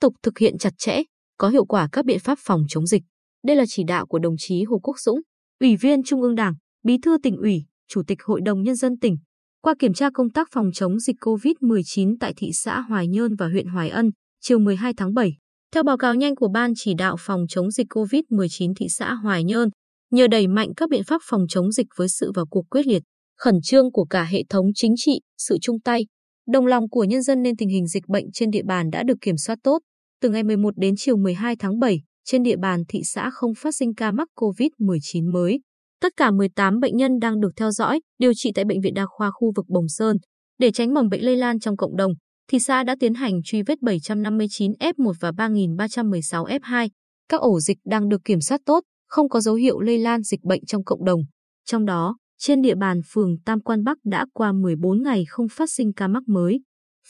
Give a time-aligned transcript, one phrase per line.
[0.00, 1.02] tục thực hiện chặt chẽ,
[1.38, 3.02] có hiệu quả các biện pháp phòng chống dịch.
[3.44, 5.20] Đây là chỉ đạo của đồng chí Hồ Quốc Dũng,
[5.60, 6.54] Ủy viên Trung ương Đảng,
[6.84, 9.16] Bí thư tỉnh ủy, Chủ tịch Hội đồng Nhân dân tỉnh.
[9.62, 13.48] Qua kiểm tra công tác phòng chống dịch COVID-19 tại thị xã Hoài Nhơn và
[13.48, 15.32] huyện Hoài Ân, chiều 12 tháng 7.
[15.74, 19.44] Theo báo cáo nhanh của Ban chỉ đạo phòng chống dịch COVID-19 thị xã Hoài
[19.44, 19.68] Nhơn,
[20.10, 23.02] nhờ đẩy mạnh các biện pháp phòng chống dịch với sự vào cuộc quyết liệt,
[23.38, 26.06] khẩn trương của cả hệ thống chính trị, sự chung tay,
[26.52, 29.18] đồng lòng của nhân dân nên tình hình dịch bệnh trên địa bàn đã được
[29.20, 29.78] kiểm soát tốt.
[30.22, 33.74] Từ ngày 11 đến chiều 12 tháng 7, trên địa bàn thị xã không phát
[33.74, 35.60] sinh ca mắc COVID-19 mới.
[36.00, 39.06] Tất cả 18 bệnh nhân đang được theo dõi, điều trị tại Bệnh viện Đa
[39.06, 40.16] khoa khu vực Bồng Sơn.
[40.58, 42.12] Để tránh mầm bệnh lây lan trong cộng đồng,
[42.50, 46.88] thị xã đã tiến hành truy vết 759 F1 và 3.316 F2.
[47.28, 50.40] Các ổ dịch đang được kiểm soát tốt, không có dấu hiệu lây lan dịch
[50.42, 51.20] bệnh trong cộng đồng.
[51.64, 55.70] Trong đó, trên địa bàn phường Tam Quan Bắc đã qua 14 ngày không phát
[55.70, 56.60] sinh ca mắc mới.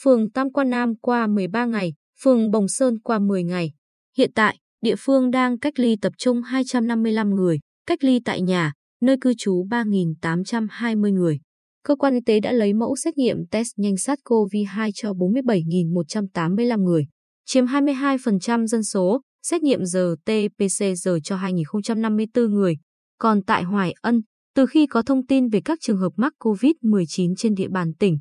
[0.03, 3.72] Phường Tam Quan Nam qua 13 ngày, phường Bồng Sơn qua 10 ngày.
[4.16, 8.72] Hiện tại, địa phương đang cách ly tập trung 255 người, cách ly tại nhà,
[9.02, 11.38] nơi cư trú 3.820 người.
[11.84, 17.06] Cơ quan y tế đã lấy mẫu xét nghiệm test nhanh SARS-CoV-2 cho 47.185 người,
[17.47, 22.77] chiếm 22% dân số, xét nghiệm RT-PCR cho 2.054 người.
[23.19, 24.20] Còn tại Hoài Ân,
[24.55, 28.19] từ khi có thông tin về các trường hợp mắc COVID-19 trên địa bàn tỉnh,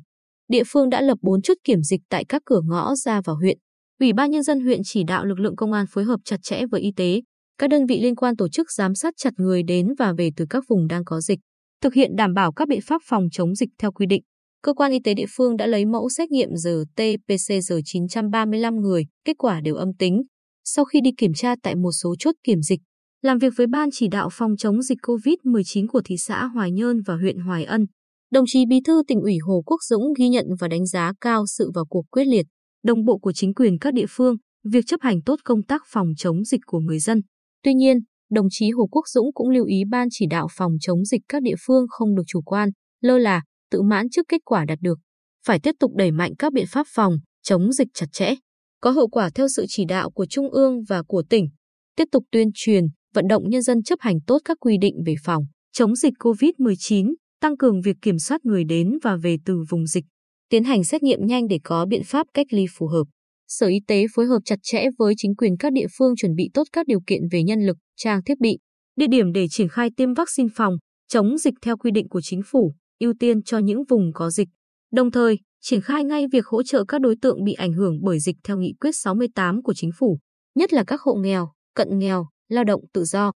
[0.48, 3.58] địa phương đã lập 4 chốt kiểm dịch tại các cửa ngõ ra vào huyện.
[4.00, 6.66] Ủy ban Nhân dân huyện chỉ đạo lực lượng công an phối hợp chặt chẽ
[6.70, 7.20] với y tế,
[7.58, 10.44] các đơn vị liên quan tổ chức giám sát chặt người đến và về từ
[10.50, 11.38] các vùng đang có dịch,
[11.82, 14.22] thực hiện đảm bảo các biện pháp phòng chống dịch theo quy định.
[14.62, 19.34] Cơ quan y tế địa phương đã lấy mẫu xét nghiệm RT-PCR 935 người, kết
[19.38, 20.22] quả đều âm tính.
[20.64, 22.80] Sau khi đi kiểm tra tại một số chốt kiểm dịch,
[23.22, 26.96] làm việc với Ban chỉ đạo phòng chống dịch COVID-19 của thị xã Hoài Nhơn
[27.06, 27.86] và huyện Hoài Ân,
[28.32, 31.44] đồng chí Bí thư tỉnh ủy Hồ Quốc Dũng ghi nhận và đánh giá cao
[31.46, 32.46] sự vào cuộc quyết liệt,
[32.82, 36.08] đồng bộ của chính quyền các địa phương, việc chấp hành tốt công tác phòng
[36.16, 37.20] chống dịch của người dân.
[37.62, 37.98] Tuy nhiên,
[38.30, 41.42] đồng chí Hồ Quốc Dũng cũng lưu ý ban chỉ đạo phòng chống dịch các
[41.42, 42.68] địa phương không được chủ quan,
[43.00, 44.98] lơ là, tự mãn trước kết quả đạt được,
[45.46, 48.34] phải tiếp tục đẩy mạnh các biện pháp phòng chống dịch chặt chẽ,
[48.80, 51.48] có hiệu quả theo sự chỉ đạo của trung ương và của tỉnh,
[51.96, 52.84] tiếp tục tuyên truyền,
[53.14, 57.14] vận động nhân dân chấp hành tốt các quy định về phòng chống dịch COVID-19,
[57.40, 60.04] tăng cường việc kiểm soát người đến và về từ vùng dịch,
[60.50, 63.04] tiến hành xét nghiệm nhanh để có biện pháp cách ly phù hợp.
[63.48, 66.50] Sở Y tế phối hợp chặt chẽ với chính quyền các địa phương chuẩn bị
[66.54, 68.58] tốt các điều kiện về nhân lực, trang thiết bị,
[68.96, 70.76] địa điểm để triển khai tiêm vaccine phòng,
[71.08, 74.48] chống dịch theo quy định của chính phủ, ưu tiên cho những vùng có dịch.
[74.92, 78.18] Đồng thời, triển khai ngay việc hỗ trợ các đối tượng bị ảnh hưởng bởi
[78.18, 80.18] dịch theo nghị quyết 68 của chính phủ,
[80.54, 83.32] nhất là các hộ nghèo, cận nghèo, lao động tự do.